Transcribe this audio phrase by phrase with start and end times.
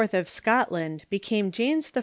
[0.15, 1.99] of Scotland became James I.